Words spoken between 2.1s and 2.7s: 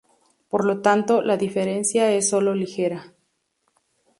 es solo